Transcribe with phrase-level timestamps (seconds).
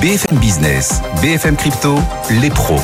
[0.00, 1.96] BFM Business, BFM Crypto,
[2.40, 2.78] les pros.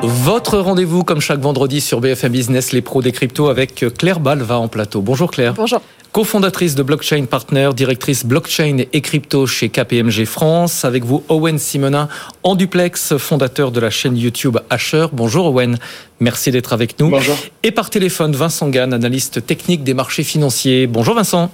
[0.00, 4.58] Votre rendez-vous, comme chaque vendredi sur BFM Business, les pros des cryptos, avec Claire Balva
[4.58, 5.00] en plateau.
[5.00, 5.54] Bonjour Claire.
[5.54, 5.80] Bonjour.
[6.12, 10.84] Cofondatrice de Blockchain Partner, directrice blockchain et crypto chez KPMG France.
[10.84, 12.08] Avec vous, Owen Simonin,
[12.44, 15.06] en duplex, fondateur de la chaîne YouTube Asher.
[15.12, 15.78] Bonjour Owen.
[16.20, 17.10] Merci d'être avec nous.
[17.10, 17.36] Bonjour.
[17.64, 20.86] Et par téléphone, Vincent Gann, analyste technique des marchés financiers.
[20.86, 21.50] Bonjour Vincent.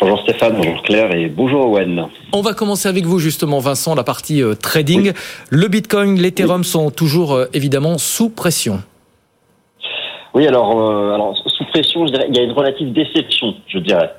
[0.00, 2.06] Bonjour Stéphane, bonjour Claire et bonjour Owen.
[2.32, 5.12] On va commencer avec vous justement Vincent, la partie euh, trading.
[5.50, 8.78] Le Bitcoin, l'Ethereum sont toujours euh, évidemment sous pression.
[10.34, 13.80] Oui, alors, euh, alors sous pression, je dirais, il y a une relative déception, je
[13.80, 14.12] dirais.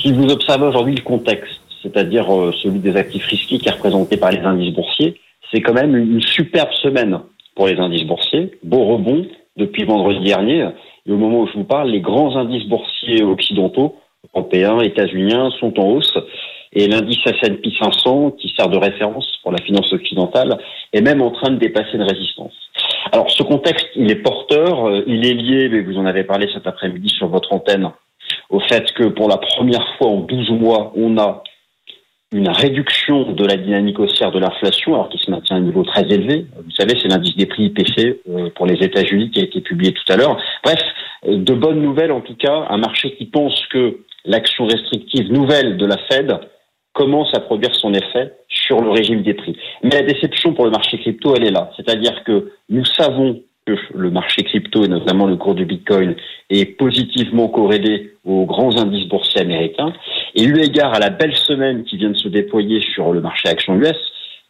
[0.00, 2.26] si vous observez aujourd'hui le contexte, c'est-à-dire
[2.62, 5.18] celui des actifs risqués qui est représenté par les indices boursiers,
[5.52, 7.18] c'est quand même une superbe semaine
[7.56, 8.52] pour les indices boursiers.
[8.62, 9.26] Beau rebond
[9.56, 10.68] depuis vendredi dernier.
[11.06, 13.96] Et au moment où je vous parle, les grands indices boursiers occidentaux
[14.34, 16.18] européens, états-uniens sont en hausse.
[16.72, 20.58] Et l'indice S&P 500, qui sert de référence pour la finance occidentale,
[20.92, 22.52] est même en train de dépasser une résistance.
[23.12, 26.48] Alors ce contexte, il est porteur, euh, il est lié, mais vous en avez parlé
[26.52, 27.90] cet après-midi sur votre antenne,
[28.50, 31.42] au fait que pour la première fois en 12 mois, on a
[32.32, 35.84] une réduction de la dynamique haussière de l'inflation, alors qu'il se maintient à un niveau
[35.84, 36.46] très élevé.
[36.56, 39.92] Vous savez, c'est l'indice des prix IPC euh, pour les États-Unis qui a été publié
[39.92, 40.36] tout à l'heure.
[40.64, 40.80] Bref,
[41.28, 45.76] euh, de bonnes nouvelles en tout cas, un marché qui pense que l'action restrictive nouvelle
[45.76, 46.38] de la Fed
[46.92, 49.56] commence à produire son effet sur le régime des prix.
[49.82, 51.70] Mais la déception pour le marché crypto, elle est là.
[51.76, 56.14] C'est-à-dire que nous savons que le marché crypto et notamment le cours du Bitcoin
[56.50, 59.92] est positivement corrélé aux grands indices boursiers américains.
[60.34, 63.48] Et eu égard à la belle semaine qui vient de se déployer sur le marché
[63.48, 63.96] action US,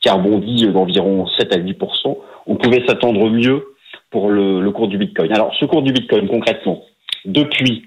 [0.00, 3.64] qui a rebondi d'environ 7 à 8% on pouvait s'attendre mieux
[4.10, 5.32] pour le, le, cours du Bitcoin.
[5.32, 6.84] Alors, ce cours du Bitcoin, concrètement,
[7.24, 7.84] depuis,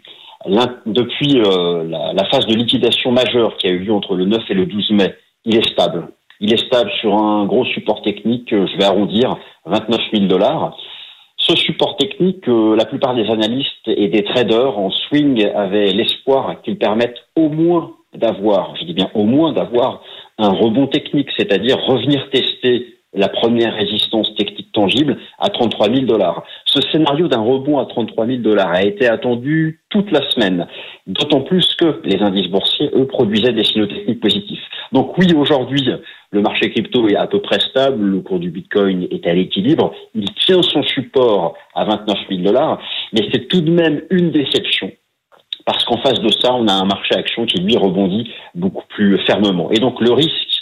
[0.86, 4.44] depuis euh, la, la phase de liquidation majeure qui a eu lieu entre le 9
[4.50, 6.10] et le 12 mai, il est stable.
[6.40, 10.78] Il est stable sur un gros support technique, je vais arrondir, 29 000 dollars.
[11.38, 16.62] Ce support technique, euh, la plupart des analystes et des traders en swing avaient l'espoir
[16.62, 20.02] qu'il permette au moins d'avoir, je dis bien au moins d'avoir
[20.38, 26.44] un rebond technique, c'est-à-dire revenir tester la première résistance technique tangible à 33 000 dollars.
[26.66, 30.68] Ce scénario d'un rebond à 33 000 dollars a été attendu toute la semaine,
[31.08, 34.64] d'autant plus que les indices boursiers, eux, produisaient des signaux techniques positifs.
[34.92, 35.90] Donc oui, aujourd'hui,
[36.32, 39.94] le marché crypto est à peu près stable, le cours du Bitcoin est à l'équilibre,
[40.16, 42.80] il tient son support à 29 000 dollars,
[43.14, 44.92] mais c'est tout de même une déception
[45.68, 49.18] parce qu'en face de ça, on a un marché action qui lui rebondit beaucoup plus
[49.26, 49.70] fermement.
[49.72, 50.57] Et donc le risque,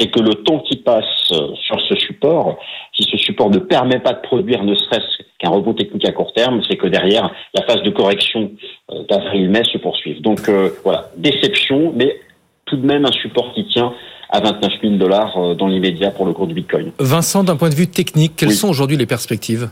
[0.00, 2.58] c'est que le temps qui passe euh, sur ce support,
[2.96, 6.32] si ce support ne permet pas de produire ne serait-ce qu'un rebond technique à court
[6.32, 8.50] terme, c'est que derrière, la phase de correction
[8.90, 10.22] euh, d'avril-mai se poursuive.
[10.22, 12.16] Donc euh, voilà, déception, mais
[12.64, 13.92] tout de même un support qui tient
[14.30, 16.92] à 29 000 dollars dans l'immédiat pour le cours du Bitcoin.
[17.00, 19.70] Vincent, d'un point de vue technique, quelles sont aujourd'hui les perspectives?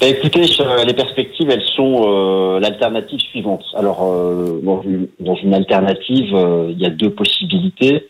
[0.00, 0.42] Ben, écoutez,
[0.86, 3.64] les perspectives, elles sont euh, l'alternative suivante.
[3.74, 8.06] Alors, euh, dans, une, dans, une, alternative, euh, il y a deux possibilités.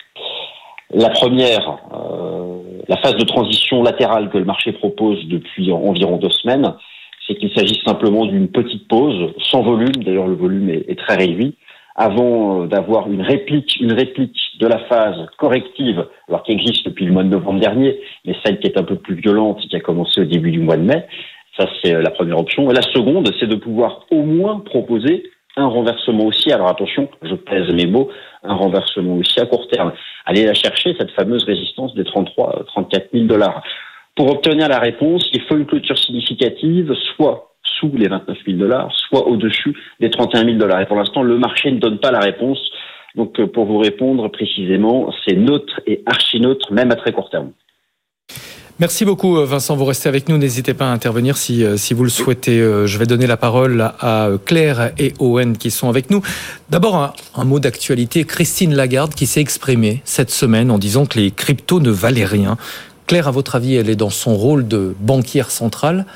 [0.93, 1.78] La première,
[2.88, 6.75] la phase de transition latérale que le marché propose depuis environ deux semaines,
[7.26, 11.56] c'est qu'il s'agit simplement d'une petite pause, sans volume, d'ailleurs le volume est, très réduit,
[11.94, 17.12] avant d'avoir une réplique, une réplique de la phase corrective, alors qui existe depuis le
[17.12, 20.22] mois de novembre dernier, mais celle qui est un peu plus violente, qui a commencé
[20.22, 21.04] au début du mois de mai,
[21.59, 22.71] ça, c'est euh, la première option.
[22.71, 25.25] Et la seconde, c'est de pouvoir au moins proposer
[25.56, 26.53] un renversement aussi.
[26.53, 28.10] Alors attention, je pèse mes mots,
[28.42, 29.92] un renversement aussi à court terme.
[30.26, 33.62] Allez la chercher, cette fameuse résistance des 33, 34 000 dollars.
[34.16, 38.92] Pour obtenir la réponse, il faut une clôture significative, soit sous les 29 000 dollars,
[39.09, 40.81] soit au-dessus des 31 000 dollars.
[40.81, 42.59] Et pour l'instant, le marché ne donne pas la réponse.
[43.15, 47.53] Donc, euh, pour vous répondre précisément, c'est neutre et archi-neutre, même à très court terme.
[48.81, 52.05] Merci beaucoup Vincent, vous restez avec nous, n'hésitez pas à intervenir si, euh, si vous
[52.05, 52.61] le souhaitez.
[52.61, 56.22] Euh, je vais donner la parole à Claire et Owen qui sont avec nous.
[56.71, 61.19] D'abord un, un, mot d'actualité, Christine Lagarde qui s'est exprimée cette semaine en disant que
[61.19, 62.57] les cryptos ne valaient rien.
[63.09, 66.07] Claire, à votre avis, elle est dans son rôle de banquière centrale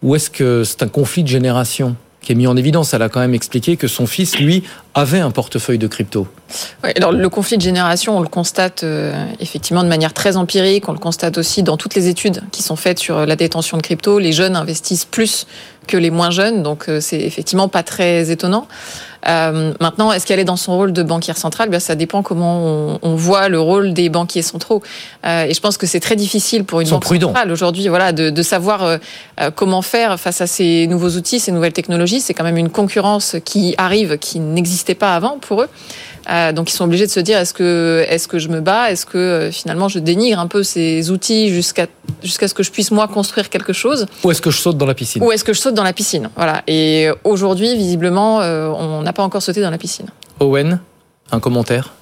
[0.00, 1.96] ou est-ce que c'est un conflit de génération?
[2.26, 2.92] Qui mis en évidence.
[2.92, 4.64] Elle a quand même expliqué que son fils, lui,
[4.94, 6.26] avait un portefeuille de crypto.
[6.82, 10.88] Oui, alors le conflit de génération, on le constate euh, effectivement de manière très empirique.
[10.88, 13.82] On le constate aussi dans toutes les études qui sont faites sur la détention de
[13.82, 14.18] crypto.
[14.18, 15.46] Les jeunes investissent plus
[15.86, 18.66] que les moins jeunes, donc euh, c'est effectivement pas très étonnant.
[19.28, 21.68] Euh, maintenant, est-ce qu'elle est dans son rôle de banquière centrale?
[21.68, 24.82] Bien, ça dépend comment on, on, voit le rôle des banquiers centraux.
[25.26, 28.30] Euh, et je pense que c'est très difficile pour une banque centrale aujourd'hui, voilà, de,
[28.30, 28.98] de savoir euh,
[29.40, 32.20] euh, comment faire face à ces nouveaux outils, ces nouvelles technologies.
[32.20, 35.68] C'est quand même une concurrence qui arrive, qui n'existait pas avant pour eux.
[36.28, 38.90] Euh, donc ils sont obligés de se dire est-ce que est-ce que je me bats,
[38.90, 41.86] est-ce que euh, finalement je dénigre un peu ces outils jusqu'à
[42.22, 44.06] jusqu'à ce que je puisse moi construire quelque chose?
[44.24, 45.22] Ou est-ce que je saute dans la piscine?
[45.22, 46.30] Ou est-ce que je saute dans la piscine?
[46.34, 46.62] Voilà.
[46.66, 50.06] Et aujourd'hui, visiblement, euh, on n'a pas encore sauté dans la piscine.
[50.40, 50.80] Owen,
[51.30, 51.92] un commentaire?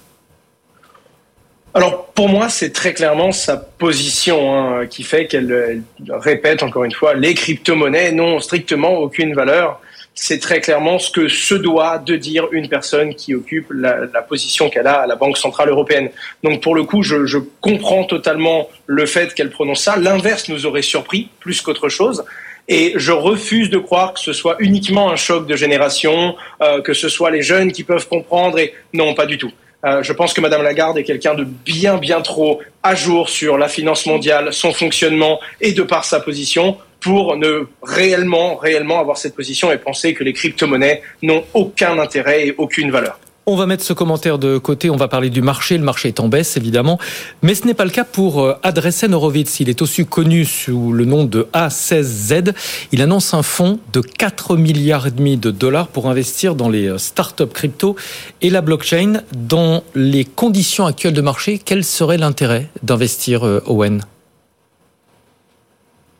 [1.74, 6.92] Alors pour moi, c'est très clairement sa position hein, qui fait qu'elle répète encore une
[6.92, 9.80] fois, les crypto-monnaies n'ont strictement aucune valeur.
[10.16, 14.70] C'est très clairement ce que se doit de dire une personne qui occupe la, position
[14.70, 16.10] qu'elle a à la Banque centrale européenne.
[16.44, 19.96] Donc pour le coup, je, je comprends totalement le fait qu'elle prononce ça.
[19.96, 22.24] L'inverse nous aurait surpris plus qu'autre chose.
[22.68, 26.94] Et je refuse de croire que ce soit uniquement un choc de génération, euh, que
[26.94, 28.58] ce soit les jeunes qui peuvent comprendre.
[28.58, 29.52] Et non, pas du tout.
[29.84, 33.58] Euh, je pense que Madame Lagarde est quelqu'un de bien, bien trop à jour sur
[33.58, 39.18] la finance mondiale, son fonctionnement et de par sa position pour ne réellement, réellement avoir
[39.18, 43.20] cette position et penser que les crypto-monnaies n'ont aucun intérêt et aucune valeur.
[43.44, 45.76] On va mettre ce commentaire de côté, on va parler du marché.
[45.76, 46.98] Le marché est en baisse, évidemment.
[47.42, 49.60] Mais ce n'est pas le cas pour euh, Adressen Horowitz.
[49.60, 52.54] Il est aussi connu sous le nom de A16Z.
[52.90, 56.86] Il annonce un fonds de 4 milliards et demi de dollars pour investir dans les
[56.86, 57.96] euh, startups crypto
[58.40, 59.20] et la blockchain.
[59.34, 64.06] Dans les conditions actuelles de marché, quel serait l'intérêt d'investir euh, Owen?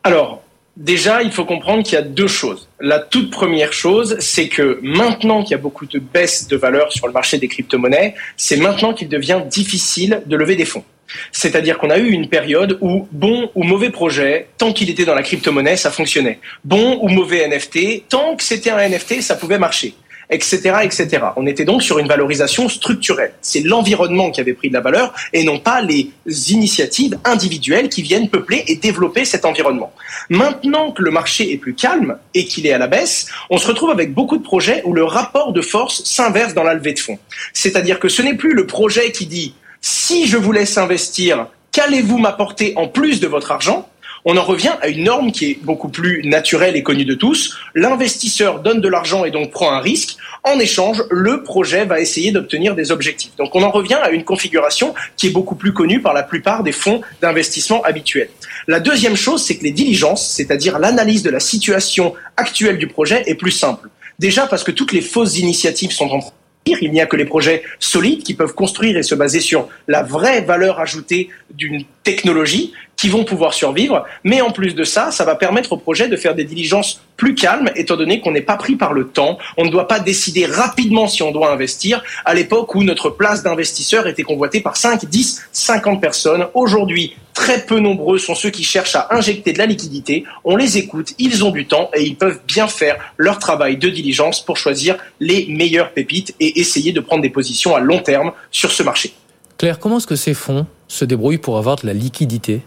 [0.02, 0.43] Alors,
[0.76, 2.68] Déjà, il faut comprendre qu'il y a deux choses.
[2.80, 6.92] La toute première chose, c'est que maintenant qu'il y a beaucoup de baisse de valeur
[6.92, 10.84] sur le marché des crypto-monnaies, c'est maintenant qu'il devient difficile de lever des fonds.
[11.30, 15.14] C'est-à-dire qu'on a eu une période où bon ou mauvais projet, tant qu'il était dans
[15.14, 16.40] la crypto-monnaie, ça fonctionnait.
[16.64, 19.94] Bon ou mauvais NFT, tant que c'était un NFT, ça pouvait marcher
[20.34, 21.08] etc., etc.
[21.36, 23.32] On était donc sur une valorisation structurelle.
[23.40, 26.10] C'est l'environnement qui avait pris de la valeur et non pas les
[26.50, 29.92] initiatives individuelles qui viennent peupler et développer cet environnement.
[30.28, 33.66] Maintenant que le marché est plus calme et qu'il est à la baisse, on se
[33.66, 36.98] retrouve avec beaucoup de projets où le rapport de force s'inverse dans la levée de
[36.98, 37.18] fonds.
[37.52, 42.18] C'est-à-dire que ce n'est plus le projet qui dit si je vous laisse investir, qu'allez-vous
[42.18, 43.88] m'apporter en plus de votre argent?
[44.24, 47.56] On en revient à une norme qui est beaucoup plus naturelle et connue de tous.
[47.74, 50.16] L'investisseur donne de l'argent et donc prend un risque.
[50.44, 53.36] En échange, le projet va essayer d'obtenir des objectifs.
[53.36, 56.62] Donc on en revient à une configuration qui est beaucoup plus connue par la plupart
[56.62, 58.30] des fonds d'investissement habituels.
[58.66, 63.24] La deuxième chose, c'est que les diligences, c'est-à-dire l'analyse de la situation actuelle du projet,
[63.26, 63.90] est plus simple.
[64.18, 66.20] Déjà parce que toutes les fausses initiatives sont en
[66.66, 70.02] il n'y a que les projets solides qui peuvent construire et se baser sur la
[70.02, 72.72] vraie valeur ajoutée d'une technologie
[73.04, 74.06] qui vont pouvoir survivre.
[74.24, 77.34] Mais en plus de ça, ça va permettre au projet de faire des diligences plus
[77.34, 79.36] calmes, étant donné qu'on n'est pas pris par le temps.
[79.58, 83.42] On ne doit pas décider rapidement si on doit investir, à l'époque où notre place
[83.42, 86.46] d'investisseur était convoitée par 5, 10, 50 personnes.
[86.54, 90.24] Aujourd'hui, très peu nombreux sont ceux qui cherchent à injecter de la liquidité.
[90.42, 93.90] On les écoute, ils ont du temps et ils peuvent bien faire leur travail de
[93.90, 98.32] diligence pour choisir les meilleures pépites et essayer de prendre des positions à long terme
[98.50, 99.12] sur ce marché.
[99.58, 102.62] Claire, comment est-ce que ces fonds se débrouillent pour avoir de la liquidité?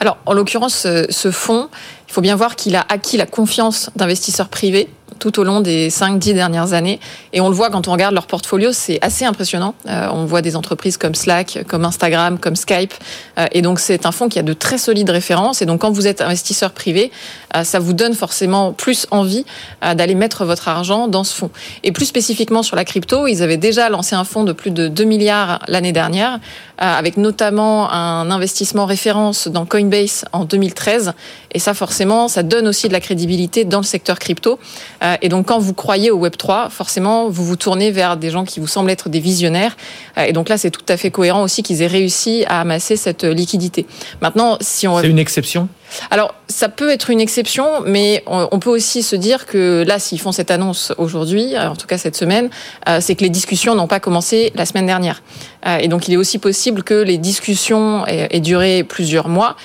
[0.00, 1.68] Alors, en l'occurrence, ce fonds,
[2.08, 4.88] il faut bien voir qu'il a acquis la confiance d'investisseurs privés
[5.18, 7.00] tout au long des 5-10 dernières années.
[7.32, 9.74] Et on le voit quand on regarde leur portfolio, c'est assez impressionnant.
[9.88, 12.94] Euh, on voit des entreprises comme Slack, comme Instagram, comme Skype.
[13.38, 15.62] Euh, et donc c'est un fonds qui a de très solides références.
[15.62, 17.10] Et donc quand vous êtes investisseur privé,
[17.56, 19.44] euh, ça vous donne forcément plus envie
[19.82, 21.50] d'aller mettre votre argent dans ce fonds.
[21.82, 24.88] Et plus spécifiquement sur la crypto, ils avaient déjà lancé un fonds de plus de
[24.88, 26.40] 2 milliards l'année dernière,
[26.78, 31.12] avec notamment un investissement référence dans Coinbase en 2013.
[31.52, 34.58] Et ça forcément, ça donne aussi de la crédibilité dans le secteur crypto.
[35.04, 38.30] Euh, et donc, quand vous croyez au Web 3, forcément, vous vous tournez vers des
[38.30, 39.76] gens qui vous semblent être des visionnaires.
[40.18, 42.96] Euh, et donc là, c'est tout à fait cohérent aussi qu'ils aient réussi à amasser
[42.96, 43.86] cette liquidité.
[44.22, 44.98] Maintenant, si on...
[45.00, 45.68] C'est une exception?
[46.10, 50.18] Alors, ça peut être une exception, mais on peut aussi se dire que là, s'ils
[50.18, 52.50] font cette annonce aujourd'hui, euh, en tout cas cette semaine,
[53.00, 55.22] c'est que les discussions n'ont pas commencé la semaine dernière.
[55.66, 59.56] Euh, et donc, il est aussi possible que les discussions aient duré plusieurs mois,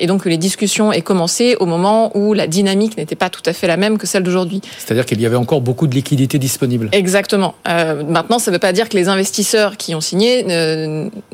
[0.00, 3.42] et donc que les discussions aient commencé au moment où la dynamique n'était pas tout
[3.46, 4.60] à fait la même que celle d'aujourd'hui.
[4.78, 6.88] C'est-à-dire qu'il y avait encore beaucoup de liquidités disponibles.
[6.92, 7.54] Exactement.
[7.64, 10.44] maintenant, ça ne veut pas dire que les investisseurs qui ont signé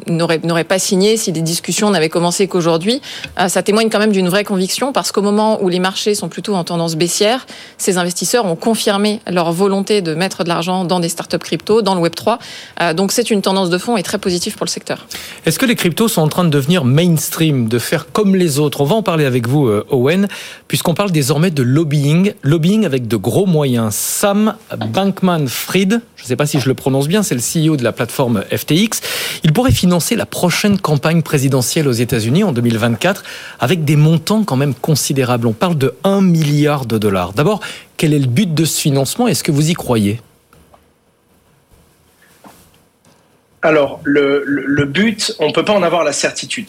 [0.06, 3.00] n'auraient pas signé si les discussions n'avaient commencé qu'aujourd'hui.
[3.48, 6.54] ça témoigne quand même d'une vraie conviction parce qu'au moment où les marchés sont plutôt
[6.54, 7.46] en tendance baissière,
[7.78, 11.94] ces investisseurs ont confirmé leur volonté de mettre de l'argent dans des startups crypto, dans
[11.94, 12.38] le Web 3.
[12.80, 15.06] Euh, donc c'est une tendance de fond et très positive pour le secteur.
[15.46, 18.80] Est-ce que les cryptos sont en train de devenir mainstream, de faire comme les autres?
[18.80, 20.28] On va en parler avec vous, euh, Owen,
[20.68, 23.94] puisqu'on parle désormais de lobbying, lobbying avec de gros moyens.
[23.94, 27.84] Sam Bankman-Fried, je ne sais pas si je le prononce bien, c'est le CEO de
[27.84, 29.00] la plateforme FTX.
[29.44, 33.24] Il pourrait financer la prochaine campagne présidentielle aux États-Unis en 2024
[33.60, 35.46] avec des montants quand même considérable.
[35.46, 37.32] On parle de 1 milliard de dollars.
[37.32, 37.60] D'abord,
[37.96, 39.28] quel est le but de ce financement?
[39.28, 40.20] Est-ce que vous y croyez?
[43.62, 46.66] Alors, le, le, but, on ne peut pas en avoir la certitude.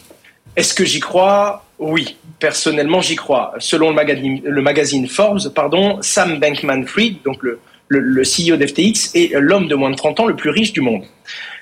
[0.55, 1.65] Est-ce que j'y crois?
[1.79, 3.55] Oui, personnellement, j'y crois.
[3.57, 9.67] Selon le magazine, Forbes, pardon, Sam Bankman-Fried, donc le, le, le CEO d'FTX, est l'homme
[9.67, 11.03] de moins de 30 ans le plus riche du monde.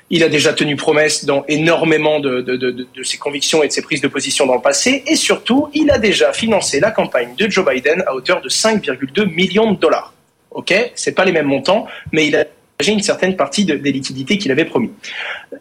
[0.09, 3.71] Il a déjà tenu promesse dans énormément de, de, de, de, ses convictions et de
[3.71, 5.03] ses prises de position dans le passé.
[5.07, 9.33] Et surtout, il a déjà financé la campagne de Joe Biden à hauteur de 5,2
[9.33, 10.13] millions de dollars.
[10.51, 10.73] OK?
[10.95, 12.43] C'est pas les mêmes montants, mais il a
[12.87, 14.91] une certaine partie de, des liquidités qu'il avait promis.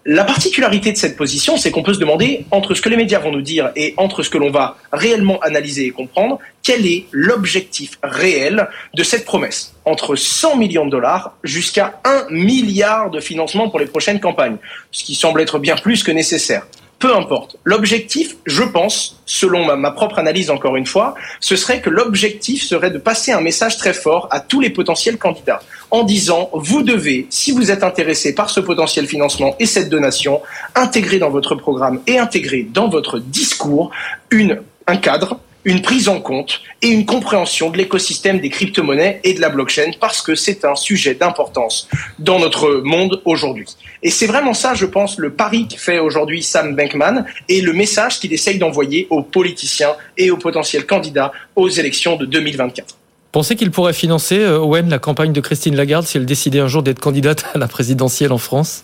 [0.06, 3.18] La particularité de cette position, c'est qu'on peut se demander, entre ce que les médias
[3.18, 7.06] vont nous dire et entre ce que l'on va réellement analyser et comprendre, quel est
[7.12, 9.74] l'objectif réel de cette promesse?
[9.84, 14.56] Entre 100 millions de dollars jusqu'à 1 milliard de financement pour les prochaines campagnes,
[14.90, 16.66] ce qui semble être bien plus que nécessaire
[17.00, 17.56] peu importe.
[17.64, 22.90] L'objectif, je pense, selon ma, propre analyse encore une fois, ce serait que l'objectif serait
[22.90, 27.26] de passer un message très fort à tous les potentiels candidats en disant, vous devez,
[27.30, 30.42] si vous êtes intéressé par ce potentiel financement et cette donation,
[30.76, 33.90] intégrer dans votre programme et intégrer dans votre discours
[34.30, 39.34] une, un cadre une prise en compte et une compréhension de l'écosystème des crypto-monnaies et
[39.34, 41.88] de la blockchain parce que c'est un sujet d'importance
[42.18, 43.66] dans notre monde aujourd'hui.
[44.02, 47.72] Et c'est vraiment ça, je pense, le pari que fait aujourd'hui Sam Bankman et le
[47.72, 52.96] message qu'il essaye d'envoyer aux politiciens et aux potentiels candidats aux élections de 2024.
[53.32, 56.66] Pensez qu'il pourrait financer, euh, Owen, la campagne de Christine Lagarde si elle décidait un
[56.66, 58.82] jour d'être candidate à la présidentielle en France?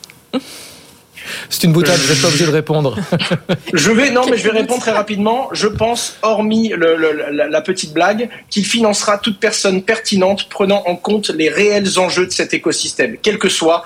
[1.50, 2.96] C'est une boutade, vous n'êtes pas obligé de répondre.
[3.72, 5.48] je vais, non, mais je vais répondre très rapidement.
[5.52, 11.48] Je pense, hormis la, petite blague, qu'il financera toute personne pertinente prenant en compte les
[11.48, 13.84] réels enjeux de cet écosystème, quel que soit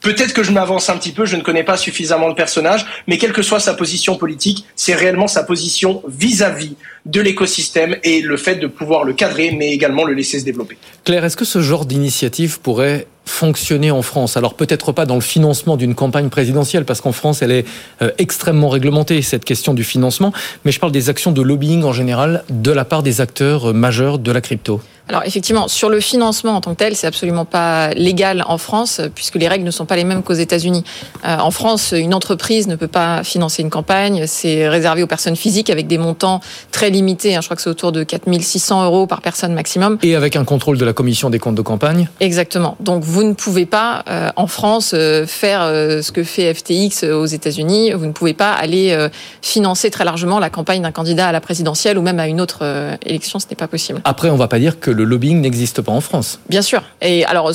[0.00, 3.18] Peut-être que je m'avance un petit peu, je ne connais pas suffisamment le personnage, mais
[3.18, 8.36] quelle que soit sa position politique, c'est réellement sa position vis-à-vis de l'écosystème et le
[8.36, 10.78] fait de pouvoir le cadrer, mais également le laisser se développer.
[11.04, 14.36] Claire, est-ce que ce genre d'initiative pourrait fonctionner en France?
[14.36, 17.66] Alors peut-être pas dans le financement d'une campagne présidentielle, parce qu'en France, elle est
[18.02, 20.32] euh, extrêmement réglementée, cette question du financement,
[20.64, 23.72] mais je parle des actions de lobbying en général de la part des acteurs euh,
[23.72, 24.80] majeurs de la crypto.
[25.08, 29.00] Alors effectivement, sur le financement en tant que tel, c'est absolument pas légal en France,
[29.14, 30.84] puisque les règles ne sont pas les mêmes qu'aux États-Unis.
[31.24, 35.36] Euh, en France, une entreprise ne peut pas financer une campagne, c'est réservé aux personnes
[35.36, 36.40] physiques avec des montants
[36.72, 37.34] très limités.
[37.34, 37.40] Hein.
[37.40, 39.96] je crois que c'est autour de 4600 euros par personne maximum.
[40.02, 42.76] Et avec un contrôle de la commission des comptes de campagne Exactement.
[42.80, 47.26] Donc vous ne pouvez pas, euh, en France, euh, faire ce que fait FTX aux
[47.26, 47.92] États-Unis.
[47.92, 49.08] Vous ne pouvez pas aller
[49.40, 52.64] financer très largement la campagne d'un candidat à la présidentielle ou même à une autre
[53.04, 53.38] élection.
[53.38, 54.00] Ce n'est pas possible.
[54.04, 56.40] Après, on ne va pas dire que le lobbying n'existe pas en France.
[56.48, 56.82] Bien sûr.
[57.00, 57.50] Et alors,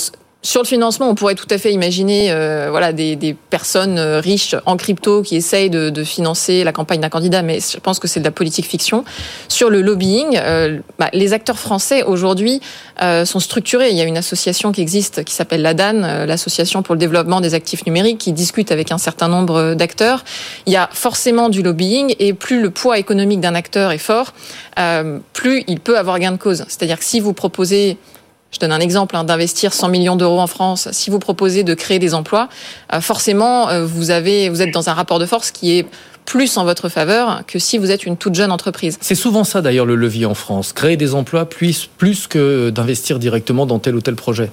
[0.45, 4.19] sur le financement, on pourrait tout à fait imaginer euh, voilà, des, des, personnes euh,
[4.19, 7.97] riches en crypto qui essayent de, de financer la campagne d'un candidat, mais je pense
[7.97, 9.05] que c'est de la politique fiction.
[9.47, 12.59] Sur le lobbying, euh, bah, les acteurs français aujourd'hui
[13.01, 13.91] euh, sont structurés.
[13.91, 17.53] Il y a une association qui existe qui s'appelle l'ADAN, l'Association pour le développement des
[17.53, 20.25] actifs numériques, qui discute avec un certain nombre d'acteurs.
[20.65, 24.33] Il y a forcément du lobbying et plus le poids économique d'un acteur est fort,
[25.31, 26.65] plus il peut avoir gain de cause.
[26.67, 27.97] C'est-à-dire que si vous proposez
[28.53, 30.87] je donne un exemple hein, d'investir 100 millions d'euros en France.
[30.91, 32.47] Si vous proposez de créer des emplois,
[32.93, 35.87] euh, forcément, euh, vous êtes dans un rapport de force qui est
[36.25, 38.97] plus en votre faveur que si vous êtes une toute jeune entreprise.
[39.01, 43.19] C'est souvent ça d'ailleurs le levier en France, créer des emplois plus, plus que d'investir
[43.19, 44.51] directement dans tel ou tel projet.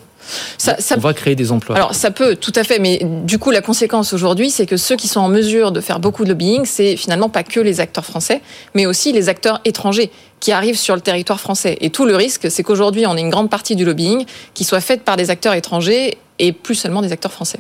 [0.58, 1.76] Ça, ça, on va créer des emplois.
[1.76, 4.96] Alors ça peut, tout à fait, mais du coup la conséquence aujourd'hui, c'est que ceux
[4.96, 8.04] qui sont en mesure de faire beaucoup de lobbying, c'est finalement pas que les acteurs
[8.04, 8.40] français,
[8.74, 11.76] mais aussi les acteurs étrangers qui arrivent sur le territoire français.
[11.80, 14.24] Et tout le risque, c'est qu'aujourd'hui, on ait une grande partie du lobbying
[14.54, 17.58] qui soit faite par des acteurs étrangers et plus seulement des acteurs français.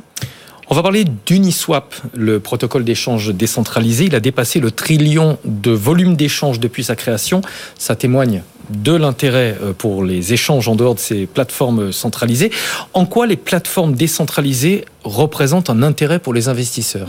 [0.72, 4.04] On va parler d'Uniswap, le protocole d'échange décentralisé.
[4.04, 7.40] Il a dépassé le trillion de volume d'échange depuis sa création.
[7.76, 12.52] Ça témoigne de l'intérêt euh, pour les échanges en dehors de ces plateformes centralisées.
[12.94, 17.08] En quoi les plateformes décentralisées représentent un intérêt pour les investisseurs?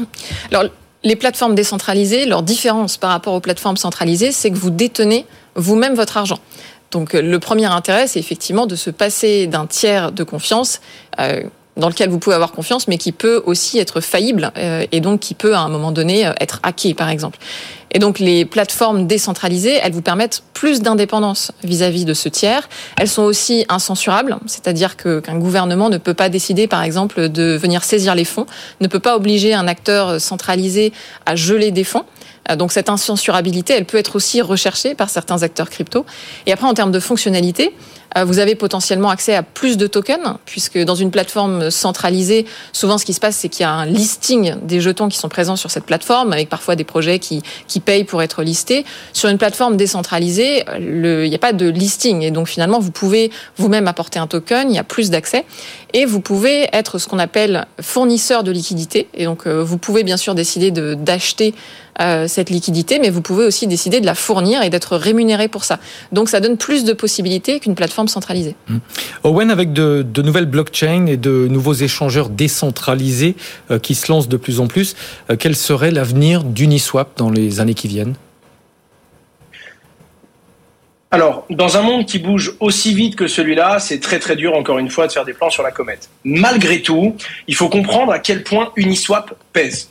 [0.51, 0.63] Alors,
[1.03, 5.93] les plateformes décentralisées, leur différence par rapport aux plateformes centralisées, c'est que vous détenez vous-même
[5.93, 6.39] votre argent.
[6.89, 10.81] Donc le premier intérêt, c'est effectivement de se passer d'un tiers de confiance.
[11.19, 11.43] Euh,
[11.81, 15.19] dans lequel vous pouvez avoir confiance, mais qui peut aussi être faillible euh, et donc
[15.19, 17.37] qui peut à un moment donné euh, être hacké, par exemple.
[17.93, 22.69] Et donc les plateformes décentralisées, elles vous permettent plus d'indépendance vis-à-vis de ce tiers.
[22.97, 27.57] Elles sont aussi incensurables, c'est-à-dire que qu'un gouvernement ne peut pas décider, par exemple, de
[27.57, 28.45] venir saisir les fonds,
[28.79, 30.93] ne peut pas obliger un acteur centralisé
[31.25, 32.05] à geler des fonds.
[32.57, 36.05] Donc cette incensurabilité, elle peut être aussi recherchée par certains acteurs crypto.
[36.45, 40.35] Et après, en termes de fonctionnalité, euh, vous avez potentiellement accès à plus de tokens,
[40.45, 43.85] puisque dans une plateforme centralisée, souvent ce qui se passe, c'est qu'il y a un
[43.85, 47.79] listing des jetons qui sont présents sur cette plateforme, avec parfois des projets qui, qui
[47.79, 48.85] payent pour être listés.
[49.13, 52.91] Sur une plateforme décentralisée, le, il n'y a pas de listing, et donc finalement, vous
[52.91, 55.45] pouvez vous-même apporter un token, il y a plus d'accès,
[55.93, 60.03] et vous pouvez être ce qu'on appelle fournisseur de liquidité, et donc euh, vous pouvez
[60.03, 61.53] bien sûr décider d'acheter
[61.99, 65.65] euh, cette liquidité, mais vous pouvez aussi décider de la fournir et d'être rémunéré pour
[65.65, 65.77] ça.
[66.11, 68.55] Donc ça donne plus de possibilités qu'une plateforme centralisée.
[68.67, 68.77] Mmh.
[69.23, 73.35] Owen, avec de, nouvelles blockchains et de nouveaux échangeurs décentralisés
[73.69, 74.95] euh, qui se lancent de plus en plus,
[75.29, 78.15] euh, quel serait l'avenir d'Uniswap dans les années qui viennent?
[81.13, 84.79] Alors, dans un monde qui bouge aussi vite que celui-là, c'est très très dur, encore
[84.79, 86.09] une fois, de faire des plans sur la comète.
[86.23, 87.17] Malgré tout,
[87.47, 89.89] il faut comprendre à quel point Uniswap pèse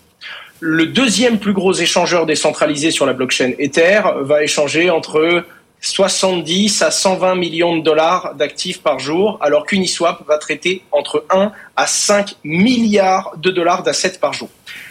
[0.61, 5.45] le deuxième plus gros échangeur décentralisé sur la blockchain Ether va échanger entre
[5.81, 11.53] 70 à 120 millions de dollars d'actifs par jour, alors qu'Uniswap va traiter entre 1
[11.77, 14.49] à 5 milliards de dollars d'assets par jour.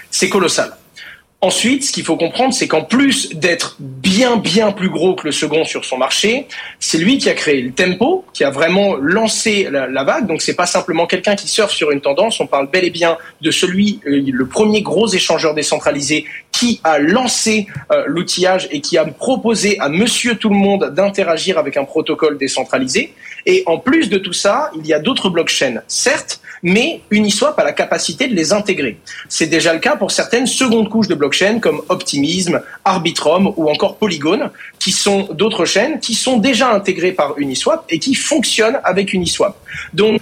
[0.09, 0.75] C'est colossal.
[1.41, 5.31] Ensuite, ce qu'il faut comprendre, c'est qu'en plus d'être bien, bien plus gros que le
[5.31, 6.47] second sur son marché,
[6.81, 10.27] c'est lui qui a créé le tempo, qui a vraiment lancé la, vague.
[10.27, 12.41] Donc, c'est pas simplement quelqu'un qui surfe sur une tendance.
[12.41, 16.25] On parle bel et bien de celui, euh, le premier gros échangeur décentralisé
[16.59, 21.57] qui a lancé euh, l'outillage et qui a proposé à monsieur tout le monde d'interagir
[21.57, 23.13] avec un protocole décentralisé.
[23.45, 27.63] Et en plus de tout ça, il y a d'autres blockchains, certes, mais Uniswap a
[27.63, 28.99] la capacité de les intégrer.
[29.29, 33.95] C'est déjà le cas pour certaines secondes couches de blockchain comme Optimism, Arbitrum ou encore
[33.95, 34.49] Polygon,
[34.79, 39.55] qui sont d'autres chaînes qui sont déjà intégrées par Uniswap et qui fonctionnent avec Uniswap.
[39.93, 40.19] Donc,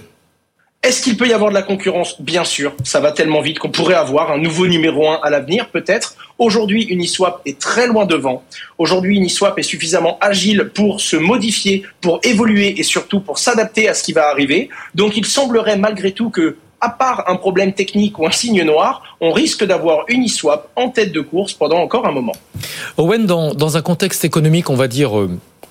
[0.82, 2.20] est-ce qu'il peut y avoir de la concurrence?
[2.20, 5.68] Bien sûr, ça va tellement vite qu'on pourrait avoir un nouveau numéro un à l'avenir,
[5.70, 6.14] peut-être.
[6.38, 8.44] Aujourd'hui, Uniswap est très loin devant.
[8.78, 13.94] Aujourd'hui, Uniswap est suffisamment agile pour se modifier, pour évoluer et surtout pour s'adapter à
[13.94, 14.70] ce qui va arriver.
[14.94, 19.02] Donc, il semblerait malgré tout que à part un problème technique ou un signe noir,
[19.20, 22.34] on risque d'avoir Uniswap en tête de course pendant encore un moment.
[22.96, 25.28] Owen, dans, dans un contexte économique, on va dire, euh,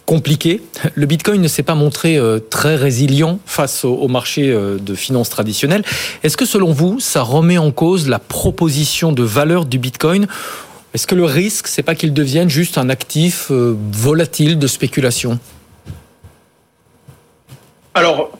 [0.08, 0.62] compliqué.
[0.96, 5.30] Le Bitcoin ne s'est pas montré euh, très résilient face au, marché euh, de finances
[5.30, 5.84] traditionnelles.
[6.24, 10.28] Est-ce que selon vous, ça remet en cause la proposition de valeur du Bitcoin?
[10.94, 15.40] Est-ce que le risque, c'est pas qu'il devienne juste un actif euh, volatile de spéculation?
[17.94, 18.37] Alors,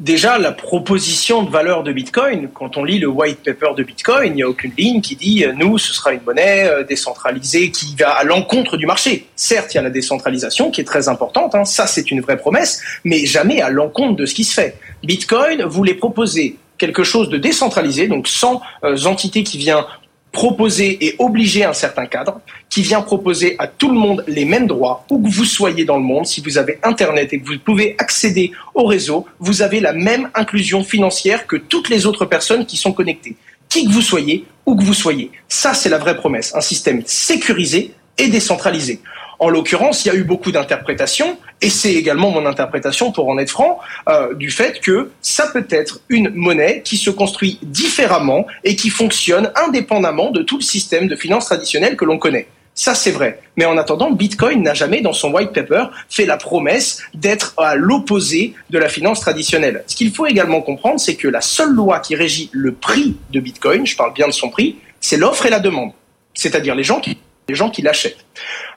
[0.00, 4.32] déjà, la proposition de valeur de Bitcoin, quand on lit le white paper de Bitcoin,
[4.32, 7.70] il n'y a aucune ligne qui dit euh, nous, ce sera une monnaie euh, décentralisée
[7.70, 9.26] qui va à l'encontre du marché.
[9.36, 12.36] Certes, il y a la décentralisation qui est très importante, hein, ça c'est une vraie
[12.36, 14.78] promesse, mais jamais à l'encontre de ce qui se fait.
[15.02, 19.86] Bitcoin voulait proposer quelque chose de décentralisé, donc sans euh, entité qui vient
[20.34, 24.66] proposer et obliger un certain cadre qui vient proposer à tout le monde les mêmes
[24.66, 26.26] droits, où que vous soyez dans le monde.
[26.26, 30.28] Si vous avez Internet et que vous pouvez accéder au réseau, vous avez la même
[30.34, 33.36] inclusion financière que toutes les autres personnes qui sont connectées.
[33.68, 35.30] Qui que vous soyez, où que vous soyez.
[35.48, 36.52] Ça, c'est la vraie promesse.
[36.54, 39.00] Un système sécurisé et décentralisé.
[39.44, 43.36] En l'occurrence, il y a eu beaucoup d'interprétations, et c'est également mon interprétation, pour en
[43.36, 43.78] être franc,
[44.08, 48.88] euh, du fait que ça peut être une monnaie qui se construit différemment et qui
[48.88, 52.46] fonctionne indépendamment de tout le système de finances traditionnel que l'on connaît.
[52.74, 53.38] Ça, c'est vrai.
[53.58, 57.74] Mais en attendant, Bitcoin n'a jamais, dans son white paper, fait la promesse d'être à
[57.74, 59.84] l'opposé de la finance traditionnelle.
[59.86, 63.40] Ce qu'il faut également comprendre, c'est que la seule loi qui régit le prix de
[63.40, 65.92] Bitcoin, je parle bien de son prix, c'est l'offre et la demande.
[66.32, 68.24] C'est-à-dire les gens qui, les gens qui l'achètent.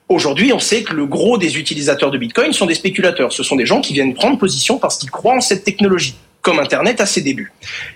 [0.10, 3.34] Aujourd'hui, on sait que le gros des utilisateurs de Bitcoin sont des spéculateurs.
[3.34, 6.16] Ce sont des gens qui viennent prendre position parce qu'ils croient en cette technologie
[6.48, 7.52] comme Internet à ses débuts.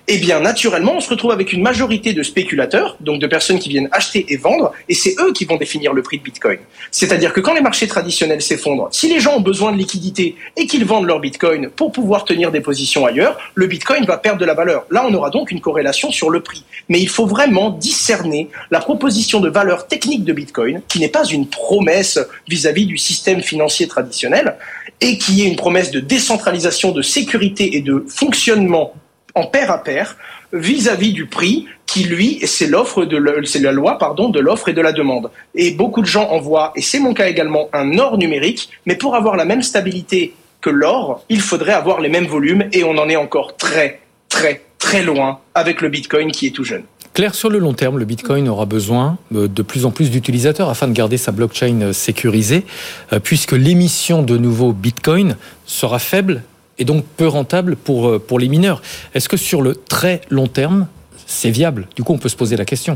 [0.10, 3.70] Eh bien, naturellement, on se retrouve avec une majorité de spéculateurs, donc de personnes qui
[3.70, 6.60] viennent acheter et vendre, et c'est eux qui vont définir le prix de Bitcoin.
[6.92, 10.68] C'est-à-dire que quand les marchés traditionnels s'effondrent, si les gens ont besoin de liquidité et
[10.68, 14.46] qu'ils vendent leur Bitcoin pour pouvoir tenir des positions ailleurs, le Bitcoin va perdre de
[14.46, 14.86] la valeur.
[14.92, 16.66] Là, on aura donc une corrélation sur le prix.
[16.90, 21.24] Mais il faut vraiment discerner la proposition de valeur technique de Bitcoin, qui n'est pas
[21.24, 24.58] une promesse vis-à-vis -vis du système financier traditionnel,
[25.02, 28.94] et qui est une promesse de décentralisation, de sécurité et de fonctionnement
[29.36, 30.16] en pair à pair
[30.54, 34.82] vis-à-vis du prix qui lui c'est l'offre de la loi pardon de l'offre et de
[34.82, 35.32] la demande.
[35.56, 38.96] Et beaucoup de gens en voient et c'est mon cas également un or numérique mais
[38.96, 42.98] pour avoir la même stabilité que l'or il faudrait avoir les mêmes volumes et on
[42.98, 47.36] en est encore très très très loin avec le bitcoin qui est tout jeune Claire,
[47.36, 50.88] sur le long terme, le Bitcoin aura besoin euh, de plus en plus d'utilisateurs afin
[50.88, 52.66] de garder sa blockchain euh, sécurisée,
[53.12, 56.44] euh, puisque l'émission de nouveaux Bitcoin sera faible
[56.78, 58.82] et donc peu rentable pour, pour les mineurs.
[59.14, 60.88] Est-ce que sur le très long terme,
[61.28, 61.88] c'est viable?
[61.96, 62.96] Du coup, on peut se poser la question.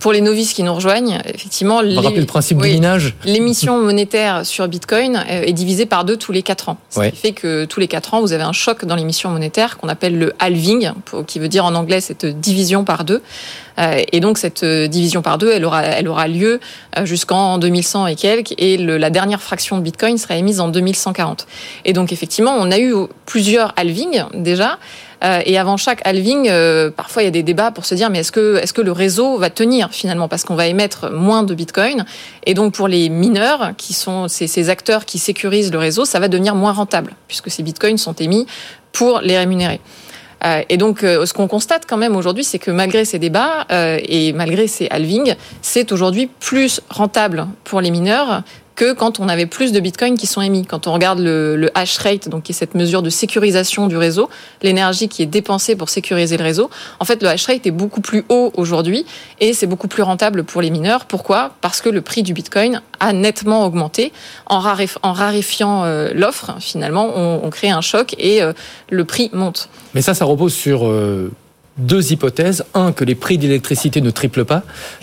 [0.00, 3.14] Pour les novices qui nous rejoignent, effectivement, rappeler le principe du minage.
[3.24, 6.76] L'émission monétaire sur Bitcoin euh, est divisée par deux tous les quatre ans.
[6.90, 7.10] Ce Ouais.
[7.10, 9.88] qui fait que tous les quatre ans, vous avez un choc dans l'émission monétaire qu'on
[9.88, 10.92] appelle le halving,
[11.26, 13.22] qui veut dire en anglais cette division par deux.
[13.78, 16.60] Euh, Et donc cette euh, division par deux, elle aura, elle aura lieu
[17.04, 21.46] jusqu'en 2100 et quelques, et le- la dernière fraction de Bitcoin sera émise en 2140.
[21.86, 22.94] Et donc effectivement, on a eu
[23.26, 24.78] plusieurs halvings déjà.
[25.22, 28.10] Euh, et avant chaque halving, euh, parfois il y a des débats pour se dire
[28.10, 30.28] mais est-ce que est-ce que le réseau va tenir finalement?
[30.28, 32.04] Parce qu'on va émettre moins de Bitcoin
[32.44, 36.18] et donc pour les mineurs qui sont ces, ces acteurs qui sécurisent le réseau, ça
[36.18, 38.46] va devenir moins rentable puisque ces Bitcoins sont émis
[38.92, 39.80] pour les rémunérer.
[40.44, 44.32] Euh, et donc, ce qu'on constate quand même aujourd'hui, c'est que malgré ces débats et
[44.32, 48.42] malgré ces halvings, c'est aujourd'hui plus rentable pour les mineurs
[48.74, 50.64] que quand on avait plus de bitcoins qui sont émis.
[50.64, 54.28] Quand on regarde le, hash rate, donc qui est cette mesure de sécurisation du réseau,
[54.62, 58.00] l'énergie qui est dépensée pour sécuriser le réseau, en fait, le hash rate est beaucoup
[58.00, 59.04] plus haut aujourd'hui
[59.40, 61.04] et c'est beaucoup plus rentable pour les mineurs.
[61.04, 61.54] Pourquoi?
[61.60, 64.12] Parce que le prix du bitcoin a nettement augmenté
[64.46, 66.56] en, raréf- en raréfiant euh, l'offre.
[66.60, 68.52] Finalement, on, on crée un choc et euh,
[68.90, 69.68] le prix monte.
[69.94, 71.30] Mais ça, ça repose sur euh,
[71.78, 72.64] deux hypothèses.
[72.74, 74.62] Un, que les prix d'électricité ne triplent pas,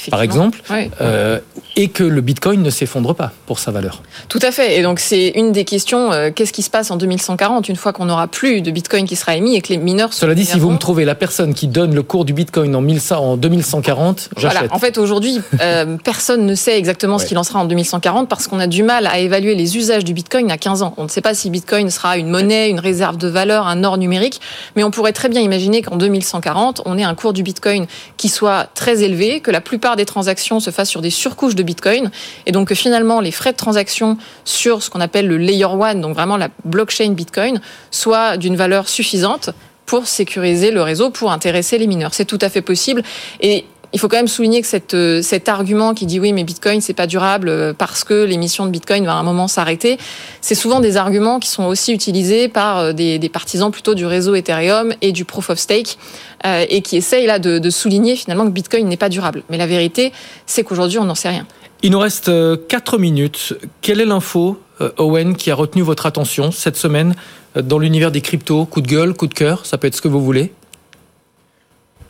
[0.10, 0.62] par exemple,
[1.02, 1.40] euh,
[1.76, 4.02] et que le Bitcoin ne s'effondre pas pour sa valeur.
[4.28, 4.78] Tout à fait.
[4.78, 6.12] Et donc, c'est une des questions.
[6.12, 9.16] euh, Qu'est-ce qui se passe en 2140 une fois qu'on n'aura plus de bitcoin qui
[9.16, 11.68] sera émis et que les mineurs Cela dit, si vous me trouvez la personne qui
[11.68, 14.60] donne le cours du Bitcoin en, 1100 en 2140, j'achète.
[14.60, 14.74] Voilà.
[14.74, 18.48] En fait, aujourd'hui, euh, personne ne sait exactement ce qu'il en sera en 2140 parce
[18.48, 20.94] qu'on a du mal à évaluer les usages du Bitcoin à 15 ans.
[20.98, 23.98] On ne sait pas si Bitcoin sera une monnaie, une réserve de valeur, un or
[23.98, 24.40] numérique,
[24.76, 28.30] mais on pourrait très bien imaginer qu'en 2140, on ait un cours du Bitcoin qui
[28.30, 32.12] soit très élevé, que la plupart des transactions se fassent sur des surcouches de Bitcoin,
[32.46, 36.02] et donc que finalement les frais de transaction sur ce qu'on appelle le layer one,
[36.02, 39.52] donc vraiment la blockchain Bitcoin, soient d'une valeur suffisante
[39.86, 42.14] pour sécuriser le réseau, pour intéresser les mineurs.
[42.14, 43.02] C'est tout à fait possible.
[43.42, 46.82] Et il faut quand même souligner que euh, cet argument qui dit oui, mais Bitcoin,
[46.82, 49.98] c'est pas durable euh, parce que l'émission de Bitcoin va à un moment s'arrêter,
[50.42, 54.36] c'est souvent des arguments qui sont aussi utilisés par euh, des, partisans plutôt du réseau
[54.36, 55.98] Ethereum et du Proof of Stake
[56.44, 59.44] et qui essayent là de, de souligner finalement que Bitcoin n'est pas durable.
[59.50, 60.14] Mais la vérité,
[60.46, 61.46] c'est qu'aujourd'hui, on n'en sait rien.
[61.84, 62.32] Il nous reste
[62.68, 63.54] 4 minutes.
[63.82, 64.60] Quelle est l'info,
[64.98, 67.14] Owen, qui a retenu votre attention cette semaine
[67.62, 68.66] dans l'univers des cryptos?
[68.66, 70.54] Coup de gueule, coup de cœur, ça peut être ce que vous voulez.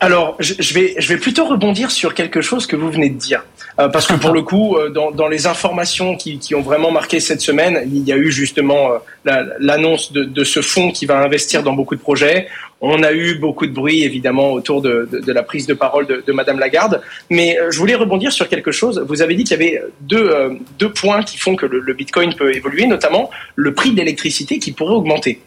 [0.02, 3.44] Alors, je, vais, je vais plutôt rebondir sur quelque chose que vous venez de dire.
[3.78, 6.90] Euh, parce que pour le coup, euh, dans, dans les informations qui, qui ont vraiment
[6.90, 10.90] marqué cette semaine, il y a eu justement euh, la- l'annonce de, de ce fonds
[10.90, 12.48] qui va investir dans beaucoup de projets.
[12.80, 16.06] On a eu beaucoup de bruit, évidemment, autour de, de, de la prise de parole
[16.06, 17.02] de, de Madame Lagarde.
[17.28, 19.04] Mais euh, je voulais rebondir sur quelque chose.
[19.06, 21.92] Vous avez dit qu'il y avait deux, euh, deux points qui font que le, le
[21.92, 25.40] Bitcoin peut évoluer, notamment le prix de l'électricité qui pourrait augmenter.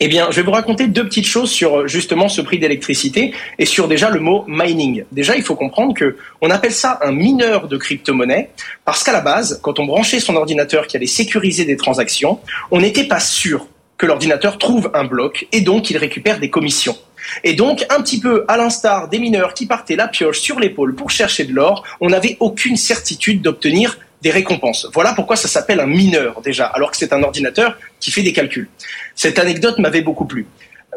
[0.00, 3.32] Eh bien, je vais vous raconter deux petites choses sur euh, justement ce prix d'électricité
[3.60, 5.04] et sur déjà le mot mining.
[5.12, 8.50] Déjà, il faut comprendre que on appelle ça un mineur de crypto-monnaie
[8.84, 12.40] parce qu'à la base, quand on branchait son ordinateur qui allait sécuriser des transactions,
[12.72, 16.96] on n'était pas sûr que l'ordinateur trouve un bloc et donc qu'il récupère des commissions.
[17.44, 20.96] Et donc, un petit peu à l'instar des mineurs qui partaient la pioche sur l'épaule
[20.96, 24.88] pour chercher de l'or, on n'avait aucune certitude d'obtenir des récompenses.
[24.92, 28.32] Voilà pourquoi ça s'appelle un mineur déjà, alors que c'est un ordinateur qui fait des
[28.32, 28.68] calculs.
[29.14, 30.46] Cette anecdote m'avait beaucoup plu.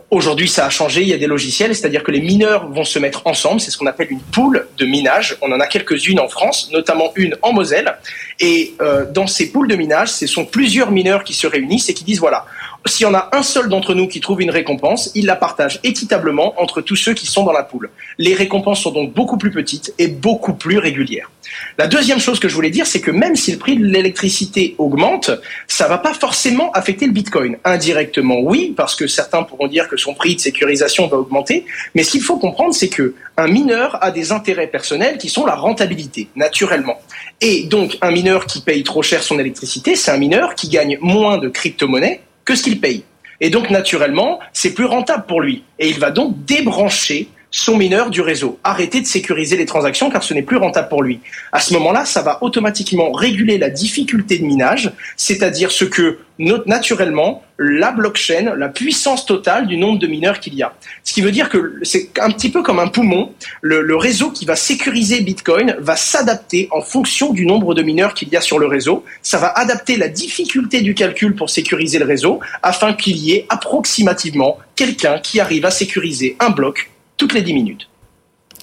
[0.10, 1.02] Aujourd'hui, ça a changé.
[1.02, 3.60] Il y a des logiciels, c'est-à-dire que les mineurs vont se mettre ensemble.
[3.60, 5.36] C'est ce qu'on appelle une pool de minage.
[5.42, 7.98] On en a quelques-unes en France, notamment une en Moselle.
[8.40, 11.94] Et euh, dans ces poules de minage, ce sont plusieurs mineurs qui se réunissent et
[11.94, 12.46] qui disent voilà,
[12.88, 15.80] s'il y en a un seul d'entre nous qui trouve une récompense, il la partage
[15.84, 17.89] équitablement entre tous ceux qui sont dans la poule.
[18.17, 21.30] Les récompenses sont donc beaucoup plus petites et beaucoup plus régulières.
[21.78, 24.76] La deuxième chose que je voulais dire, c'est que même si le prix de l'électricité
[24.78, 25.32] augmente,
[25.67, 27.58] ça va pas forcément affecter le Bitcoin.
[27.63, 31.65] Indirectement, oui, parce que certains pourront dire que son prix de sécurisation va augmenter.
[31.95, 35.45] Mais ce qu'il faut comprendre, c'est que un mineur a des intérêts personnels qui sont
[35.45, 37.00] la rentabilité, naturellement.
[37.39, 40.97] Et donc, un mineur qui paye trop cher son électricité, c'est un mineur qui gagne
[41.02, 43.04] moins de crypto-monnaies que ce qu'il paye.
[43.40, 45.64] Et donc, naturellement, c'est plus rentable pour lui.
[45.78, 48.60] Et il va donc débrancher son mineur du réseau.
[48.64, 51.20] Arrêter de sécuriser les transactions car ce n'est plus rentable pour lui.
[51.52, 56.64] À ce moment-là, ça va automatiquement réguler la difficulté de minage, c'est-à-dire ce que no-
[56.66, 60.76] naturellement la blockchain, la puissance totale du nombre de mineurs qu'il y a.
[61.04, 63.32] Ce qui veut dire que c'est un petit peu comme un poumon.
[63.62, 68.28] Le réseau qui va sécuriser Bitcoin va s'adapter en fonction du nombre de mineurs qu'il
[68.30, 69.04] y a sur le réseau.
[69.24, 73.46] Ça va adapter la difficulté du calcul pour sécuriser le réseau afin qu'il y ait
[73.50, 77.90] approximativement quelqu'un qui arrive à sécuriser un bloc toutes les 10 minutes.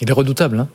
[0.01, 0.61] Il est redoutable.
[0.61, 0.69] Hein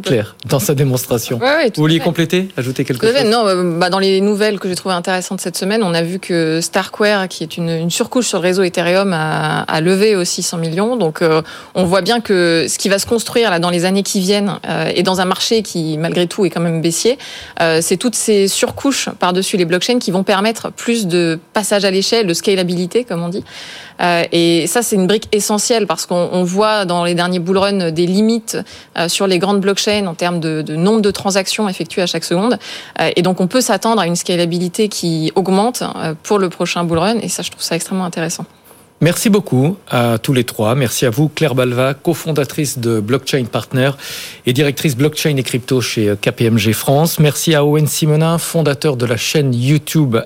[0.00, 1.38] Claire, dans sa démonstration.
[1.38, 2.04] Ouais, ouais, tout Vous vouliez fait.
[2.04, 5.56] compléter, ajouter quelque chose Non, euh, bah, dans les nouvelles que j'ai trouvées intéressantes cette
[5.56, 9.12] semaine, on a vu que Starkware, qui est une, une surcouche sur le réseau Ethereum,
[9.12, 10.96] a, a levé aussi 100 millions.
[10.96, 11.42] Donc, euh,
[11.74, 14.58] on voit bien que ce qui va se construire là dans les années qui viennent,
[14.68, 17.18] euh, et dans un marché qui, malgré tout, est quand même baissier,
[17.60, 21.90] euh, c'est toutes ces surcouches par-dessus les blockchains qui vont permettre plus de passage à
[21.90, 23.44] l'échelle, de scalabilité, comme on dit.
[24.00, 27.90] Euh, et ça, c'est une brique essentielle parce qu'on on voit dans les derniers bullruns
[27.90, 28.58] des limites
[28.98, 32.24] euh, sur les grandes blockchains en termes de, de nombre de transactions effectuées à chaque
[32.24, 32.58] seconde.
[33.00, 36.84] Euh, et donc, on peut s'attendre à une scalabilité qui augmente euh, pour le prochain
[36.84, 37.18] bullrun.
[37.20, 38.44] Et ça, je trouve ça extrêmement intéressant.
[39.00, 40.74] Merci beaucoup à tous les trois.
[40.74, 43.90] Merci à vous, Claire Balva, cofondatrice de Blockchain Partner
[44.46, 47.18] et directrice blockchain et crypto chez KPMG France.
[47.18, 50.16] Merci à Owen Simonin, fondateur de la chaîne YouTube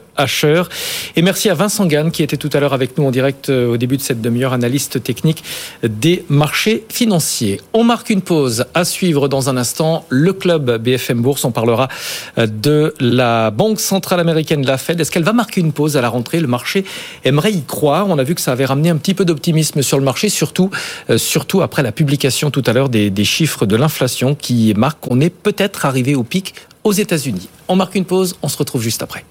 [1.17, 3.69] Et merci à Vincent Gann, qui était tout à l'heure avec nous en direct euh,
[3.69, 5.45] au début de cette demi-heure, analyste technique
[5.83, 7.61] des marchés financiers.
[7.73, 10.05] On marque une pause à suivre dans un instant.
[10.09, 11.89] Le club BFM Bourse, on parlera
[12.37, 15.01] euh, de la Banque Centrale Américaine, la Fed.
[15.01, 16.41] Est-ce qu'elle va marquer une pause à la rentrée?
[16.41, 16.85] Le marché
[17.25, 18.09] aimerait y croire.
[18.09, 20.71] On a vu que ça avait ramené un petit peu d'optimisme sur le marché, surtout,
[21.11, 25.01] euh, surtout après la publication tout à l'heure des, des chiffres de l'inflation qui marquent
[25.01, 26.55] qu'on est peut-être arrivé au pic
[26.85, 27.49] aux États-Unis.
[27.69, 29.25] On marque une pause, on se retrouve juste après.